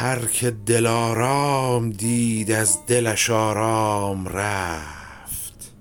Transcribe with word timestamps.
هر 0.00 0.26
که 0.26 0.50
دلارام 0.50 1.90
دید 1.90 2.52
از 2.52 2.86
دلش 2.86 3.30
آرام 3.30 4.28
رفت. 4.28 5.72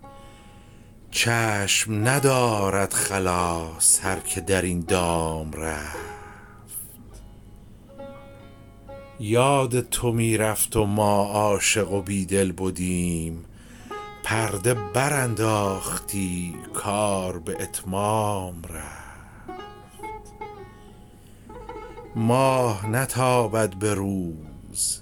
چشم 1.12 2.08
ندارد 2.08 2.94
خلاص 2.94 4.00
هر 4.04 4.20
که 4.20 4.42
در 4.42 4.62
این 4.62 4.86
دام 4.88 5.52
رفت. 5.52 5.98
یاد 9.20 9.90
تو 9.90 10.12
می 10.12 10.38
رفت 10.38 10.76
و 10.76 10.86
ما 10.86 11.24
عاشق 11.24 11.92
و 11.92 12.02
بیدل 12.02 12.52
بدیم 12.52 13.46
پرده 14.24 14.74
برانداختی 14.74 16.56
کار 16.74 17.40
به 17.40 17.58
اتمام 17.64 18.62
رفت. 18.64 19.09
ماه 22.16 22.88
نتابد 22.88 23.76
به 23.76 23.94
روز. 23.94 25.02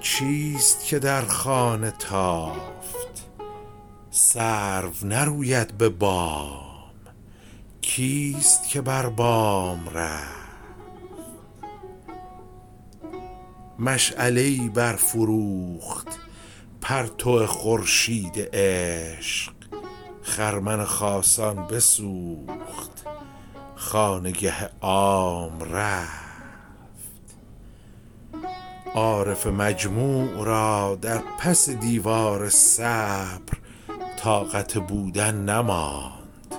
چیست 0.00 0.84
که 0.84 0.98
در 0.98 1.22
خانه 1.22 1.90
تافت؟ 1.90 3.30
سرو 4.10 4.92
نروید 5.02 5.78
به 5.78 5.88
بام. 5.88 6.60
کیست 7.80 8.68
که 8.68 8.80
بر 8.80 9.06
بام 9.06 9.88
رفت؟ 9.88 10.40
ای 14.18 14.68
برفروخت 14.68 16.08
پرتو 16.80 17.46
خورشید 17.46 18.48
عشق. 18.52 19.52
خرمن 20.22 20.84
خاصان 20.84 21.66
بسوخت 21.66 22.99
خانگه 23.90 24.70
عام 24.80 25.62
رفت. 25.72 27.36
عارف 28.94 29.46
مجموع 29.46 30.44
را 30.44 30.98
در 31.02 31.22
پس 31.38 31.70
دیوار 31.70 32.48
صبر 32.48 33.58
طاقت 34.18 34.78
بودن 34.78 35.34
نماند. 35.34 36.54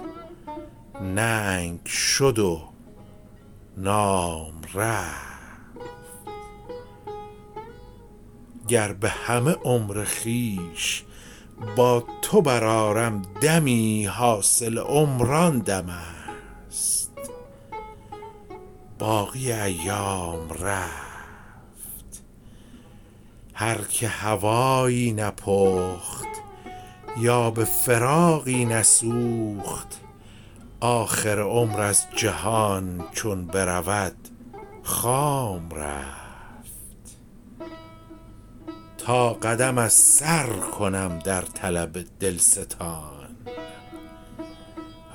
ننگ 1.02 1.86
شد 1.86 2.40
و 2.40 2.62
نام 3.78 4.54
رفت. 4.74 5.32
گر 8.68 8.94
به 8.94 9.09
همه 9.09 9.52
عمر 9.52 10.04
خویش 10.04 11.04
با 11.76 12.04
تو 12.22 12.42
برآرم 12.42 13.22
دمی 13.42 14.06
حاصل 14.06 14.78
عمر 14.78 15.34
آن 15.34 15.59
دم 15.59 15.90
است. 15.90 17.11
باقی 19.02 19.52
ایام 19.52 20.50
رفت. 20.50 22.24
هر 23.54 23.82
که 23.82 24.08
هوایی 24.08 25.12
نپخت 25.12 26.28
یا 27.18 27.52
به 27.52 27.66
فراقی 27.66 28.66
نسوخت 28.66 30.02
آخر 30.80 31.40
عمر 31.40 31.82
از 31.82 32.06
جهان 32.16 33.06
چون 33.12 33.46
برود 33.46 34.16
خام 34.84 35.70
رفت. 35.70 37.18
تا 38.98 39.34
قدم 39.34 39.78
از 39.78 39.94
سر 39.94 40.48
کنم 40.48 41.20
در 41.20 41.42
طلب 41.42 41.98
دلستان 42.20 43.36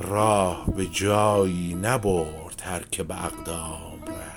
راه 0.00 0.66
به 0.76 0.86
جایی 0.86 1.74
نبرد 1.74 2.45
هر 2.66 2.82
که 2.90 3.02
به 3.02 3.24
اقدام 3.24 4.00
رفت. 4.06 4.36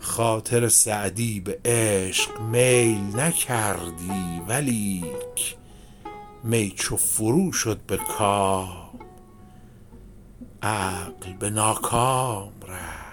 خاطر 0.00 0.68
سعدی 0.68 1.40
به 1.40 1.60
عشق 1.64 2.40
میل 2.40 3.20
نکردی 3.20 4.42
ولیک 4.48 5.56
می 6.44 6.70
چو 6.70 6.96
فرو 6.96 7.52
شد 7.52 7.80
به 7.86 7.96
کام 7.96 9.00
عقل 10.62 11.32
به 11.32 11.50
ناکام 11.50 12.52
رفت. 12.68 13.03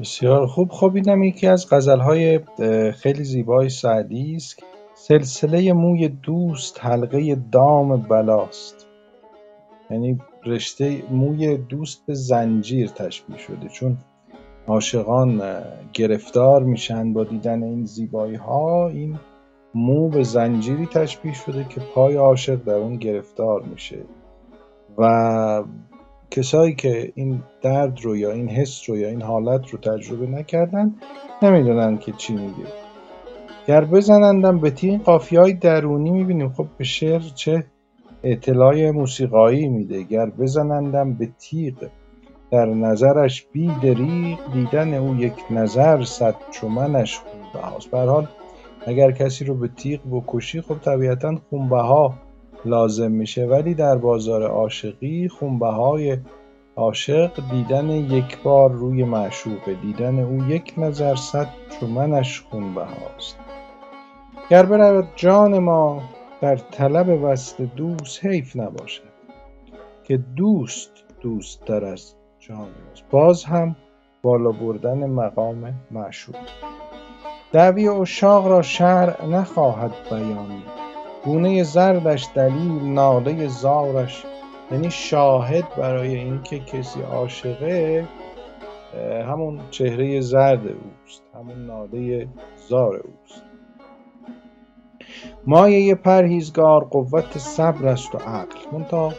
بسیار 0.00 0.46
خوب. 0.46 0.70
خب 0.70 0.92
اینم 0.94 1.22
یکی 1.22 1.46
از 1.46 1.66
غزلهای 1.70 2.40
خیلی 2.92 3.24
زیبای 3.24 3.68
سعدی 3.68 4.36
است. 4.36 4.62
سلسله 4.94 5.72
موی 5.72 6.08
دوست 6.08 6.84
حلقه 6.84 7.34
دام 7.52 7.96
بلاست. 7.96 8.86
یعنی 9.90 10.20
رشته 10.46 11.02
موی 11.10 11.56
دوست 11.56 12.06
به 12.06 12.14
زنجیر 12.14 12.88
تشبیه 12.88 13.38
شده. 13.38 13.68
چون 13.68 13.96
عاشقان 14.66 15.42
گرفتار 15.92 16.62
میشن 16.62 17.12
با 17.12 17.24
دیدن 17.24 17.62
این 17.62 17.84
زیبایی 17.84 18.34
ها 18.34 18.88
این 18.88 19.18
مو 19.74 20.08
به 20.08 20.22
زنجیری 20.22 20.86
تشبیه 20.86 21.34
شده 21.34 21.64
که 21.68 21.80
پای 21.94 22.16
عاشق 22.16 22.64
در 22.64 22.74
اون 22.74 22.96
گرفتار 22.96 23.62
میشه. 23.62 23.98
و 24.98 25.64
کسایی 26.30 26.74
که 26.74 27.12
این 27.14 27.42
درد 27.62 28.00
رو 28.00 28.16
یا 28.16 28.32
این 28.32 28.48
حس 28.48 28.90
رو 28.90 28.96
یا 28.96 29.08
این 29.08 29.22
حالت 29.22 29.70
رو 29.70 29.78
تجربه 29.78 30.26
نکردن 30.26 30.94
نمی‌دونن 31.42 31.98
که 31.98 32.12
چی 32.12 32.32
میگه. 32.32 32.66
گر 33.66 33.84
بزنندم 33.84 34.58
به 34.58 34.70
تین 34.70 34.98
قافیه 34.98 35.40
های 35.40 35.52
درونی 35.52 36.10
می‌بینیم. 36.10 36.52
خب 36.52 36.66
به 36.78 36.84
شعر 36.84 37.20
چه 37.20 37.64
اطلاع 38.22 38.90
موسیقایی 38.90 39.68
میده. 39.68 40.02
گر 40.02 40.30
بزنندم 40.30 41.14
به 41.14 41.28
تیغ 41.38 41.74
در 42.50 42.66
نظرش 42.66 43.46
بی 43.52 43.70
دریغ 43.82 44.38
دیدن 44.52 44.94
او 44.94 45.16
یک 45.16 45.32
نظر 45.50 46.04
صد 46.04 46.34
چومنش 46.50 47.18
خونبهاست. 47.18 47.90
به 47.90 47.98
حال 47.98 48.26
اگر 48.86 49.10
کسی 49.10 49.44
رو 49.44 49.54
به 49.54 49.68
تیغ 49.68 50.00
بکشی 50.10 50.60
خب 50.60 50.78
طبیعتا 50.78 51.36
خونبها 51.50 52.14
لازم 52.64 53.12
میشه. 53.12 53.46
ولی 53.46 53.74
در 53.74 53.98
بازار 53.98 54.42
عاشقی 54.42 55.28
خونبهای 55.28 56.18
عاشق 56.76 57.30
دیدن 57.50 57.90
یک 57.90 58.42
بار 58.42 58.72
روی 58.72 59.04
معشوقه. 59.04 59.74
دیدن 59.74 60.18
او 60.18 60.48
یک 60.48 60.74
نظر 60.76 61.14
صد 61.14 61.48
چو 61.80 61.86
منش 61.86 62.40
خونبهاست. 62.40 63.38
گر 64.50 64.66
برود 64.66 65.08
جان 65.16 65.58
ما 65.58 66.02
در 66.40 66.56
طلب 66.56 67.22
وصل 67.22 67.66
دوست 67.66 68.26
حیف 68.26 68.56
نباشد 68.56 69.16
که 70.04 70.16
دوست 70.16 70.90
دوستتر 71.20 71.84
از 71.84 72.14
جان 72.38 72.58
ماست. 72.58 73.04
باز 73.10 73.44
هم 73.44 73.76
بالا 74.22 74.50
بردن 74.50 75.06
مقام 75.06 75.74
معشوق. 75.90 76.36
دعوی 77.52 77.88
عشاق 77.88 78.46
را 78.46 78.62
شرع 78.62 79.26
نخواهد 79.26 79.92
بیانید. 80.10 80.75
گونه 81.24 81.62
زردش 81.62 82.28
دلیل 82.34 82.82
ناله 82.82 83.46
زارش. 83.46 84.24
یعنی 84.72 84.90
شاهد 84.90 85.64
برای 85.76 86.14
اینکه 86.14 86.58
کسی 86.58 87.02
عاشقه 87.02 88.04
همون 89.28 89.60
چهره 89.70 90.20
زرد 90.20 90.66
اوست 90.66 91.22
همون 91.34 91.66
ناله 91.66 92.28
زار 92.68 92.96
اوست. 92.96 93.42
مایه 95.46 95.94
پرهیزگار 95.94 96.84
قوت 96.84 97.38
صبر 97.38 97.88
است 97.88 98.14
و 98.14 98.18
عقل. 98.18 98.58
منتها 98.72 99.12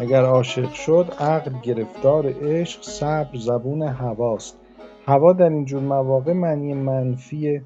اگر 0.00 0.24
عاشق 0.24 0.72
شد 0.72 1.12
عقل 1.20 1.52
گرفتار 1.62 2.34
عشق 2.42 2.82
صبر 2.82 3.38
زبون 3.38 3.82
هواست. 3.82 4.58
هوا 5.06 5.32
در 5.32 5.48
اینجور 5.48 5.82
مواقع 5.82 6.32
معنی 6.32 6.74
منفی 6.74 7.62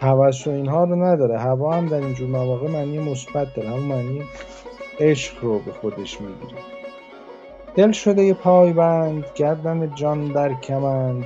هوس 0.00 0.46
و 0.46 0.50
اینها 0.50 0.84
رو 0.84 1.04
نداره. 1.04 1.38
هوا 1.38 1.72
هم 1.72 1.86
در 1.86 1.96
اینجور 1.96 2.28
مواقع 2.28 2.68
معنی 2.70 2.98
مثبت 2.98 3.54
داره. 3.54 3.68
همون 3.68 3.82
معنی 3.82 4.22
عشق 5.00 5.44
رو 5.44 5.58
به 5.58 5.72
خودش 5.72 6.20
می‌گیره 6.20 6.60
دل 7.74 7.92
شده 7.92 8.34
پایبند 8.34 9.24
گردن 9.34 9.94
جان 9.94 10.32
در 10.32 10.54
کمند. 10.54 11.24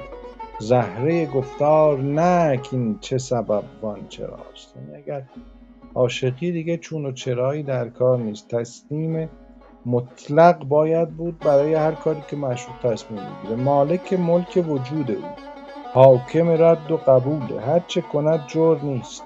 زهره 0.59 1.27
گفتار 1.27 1.99
نه 1.99 2.61
این 2.73 2.99
چه 3.01 3.19
سبب 3.19 3.63
وان 3.83 4.09
چراست. 4.09 4.75
یعنی 4.77 5.03
اگر 5.03 5.23
عاشقی 5.95 6.53
دیگه 6.53 6.77
چون 6.77 7.07
و 7.07 7.13
چرایی 7.13 7.63
در 7.63 7.89
کار 7.89 8.19
نیست. 8.19 8.49
تسلیم 8.49 9.29
مطلق 9.87 10.65
باید 10.65 11.09
بود 11.11 11.39
برای 11.39 11.75
هر 11.75 11.93
کاری 11.93 12.23
که 12.31 12.37
مشروط 12.37 12.77
تصمیم 12.83 13.21
می‌گیره. 13.23 13.63
مالک 13.63 14.13
ملک 14.13 14.65
وجود 14.69 15.11
او. 15.11 15.54
حاکم 15.95 16.49
رد 16.49 16.91
و 16.91 16.99
هر 17.67 17.81
چه 17.87 18.01
کند 18.01 18.47
جور 18.47 18.81
نیست. 18.83 19.25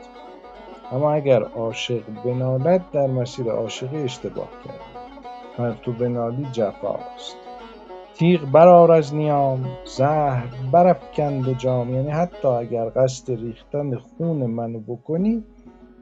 اما 0.93 1.13
اگر 1.13 1.43
عاشق 1.43 2.03
بنالد 2.25 2.85
در 2.93 3.07
مسیر 3.07 3.51
عاشقی 3.51 4.03
اشتباه 4.03 4.49
کرد. 4.65 5.81
تو 5.83 5.93
بنالی 5.93 6.47
جفاست. 6.53 7.37
تیغ 8.15 8.51
برآر 8.53 8.93
از 8.93 9.15
نیام 9.15 9.69
زهر 9.85 10.45
برافکن 10.73 11.43
به 11.43 11.55
جام. 11.55 11.95
یعنی 11.95 12.11
حتی 12.11 12.49
اگر 12.49 12.91
قصد 12.97 13.31
ریختن 13.31 13.97
خون 13.97 14.47
منو 14.47 14.81
بکنی 14.81 15.45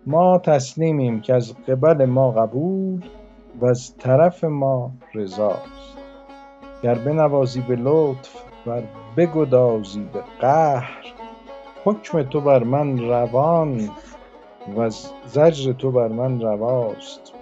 ما 0.06 0.38
تسلیمیم 0.38 1.20
که 1.20 1.34
از 1.34 1.54
قبل 1.68 2.04
ما 2.04 2.30
قبول 2.30 3.04
و 3.60 3.66
از 3.66 3.96
طرف 3.96 4.44
ما 4.44 4.90
رضاست. 5.14 5.96
گر 6.82 6.94
بنوازی 6.94 7.60
به 7.60 7.76
لطف 7.76 8.45
ور 8.66 8.82
بگدازی 9.16 10.08
به 10.12 10.22
قهر. 10.40 11.04
حکم 11.84 12.22
تو 12.22 12.40
بر 12.40 12.64
من 12.64 12.98
روان 12.98 13.88
وز 14.76 15.10
زجر 15.26 15.72
تو 15.72 15.90
بر 15.90 16.08
من 16.08 16.40
رواست. 16.40 17.32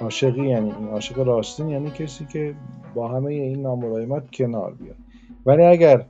عاشقی 0.00 0.46
یعنی 0.46 0.72
این 0.72 0.88
عاشق 0.88 1.18
راستین 1.18 1.68
یعنی 1.68 1.90
کسی 1.90 2.26
که 2.32 2.54
با 2.94 3.08
همه 3.08 3.32
این 3.32 3.62
ناملایمات 3.62 4.30
کنار 4.30 4.74
بیاد. 4.74 4.96
ولی 5.46 5.64
اگر 5.64 6.04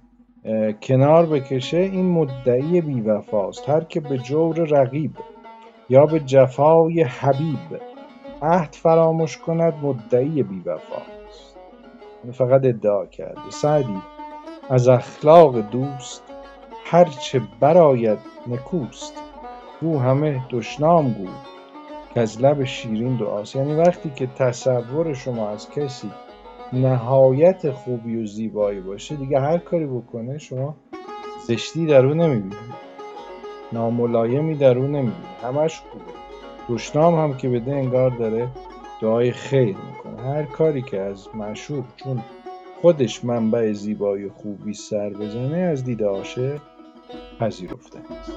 کنار 0.82 1.26
بکشه 1.26 1.76
این 1.76 2.06
مدعی 2.12 2.80
بیوفاست. 2.80 3.68
هر 3.68 3.84
که 3.84 4.00
به 4.00 4.18
جور 4.18 4.56
رقیب 4.56 5.12
یا 5.88 6.06
به 6.06 6.20
جفای 6.20 7.02
حبیب 7.02 7.80
عهد 8.42 8.74
فراموش 8.74 9.38
کند 9.38 9.74
مدعی 9.82 10.42
بیوفاست. 10.42 11.59
فقط 12.32 12.64
ادعا 12.64 13.06
کرده 13.06 13.50
سعدی 13.50 13.98
از 14.70 14.88
اخلاق 14.88 15.60
دوست 15.60 16.22
هرچه 16.84 17.42
برآید 17.60 18.18
نکوست. 18.46 19.14
گو 19.80 19.98
همه 19.98 20.46
دشنام 20.50 21.12
گو 21.12 21.26
کز 22.14 22.40
لب 22.40 22.64
شیرین 22.64 23.16
دعاست. 23.16 23.56
یعنی 23.56 23.74
وقتی 23.74 24.10
که 24.10 24.26
تصور 24.26 25.14
شما 25.14 25.48
از 25.48 25.70
کسی 25.70 26.10
نهایت 26.72 27.70
خوبی 27.70 28.22
و 28.22 28.26
زیبایی 28.26 28.80
باشه 28.80 29.16
دیگه 29.16 29.40
هر 29.40 29.58
کاری 29.58 29.86
بکنه 29.86 30.38
شما 30.38 30.76
زشتی 31.46 31.86
در 31.86 32.06
او 32.06 32.14
نمی‌بینید. 32.14 32.80
ناملایمی 33.72 34.54
در 34.54 34.78
او 34.78 34.84
نمی‌بینید. 34.84 35.14
همش 35.42 35.80
خوبه. 35.80 36.04
دشنام 36.68 37.14
هم 37.14 37.36
که 37.36 37.48
بده 37.48 37.72
انگار 37.72 38.10
داره 38.10 38.48
دعای 39.02 39.32
خیر 39.32 39.76
هر 40.24 40.42
کاری 40.42 40.82
که 40.82 41.00
از 41.00 41.28
معشوق 41.34 41.84
چون 41.96 42.24
خودش 42.80 43.24
منبع 43.24 43.72
زیبایی 43.72 44.28
خوبی 44.28 44.74
سر 44.74 45.10
بزنه 45.10 45.58
از 45.58 45.84
دید 45.84 46.02
عاشق 46.02 46.60
پذیرفته 47.40 47.98
است. 47.98 48.32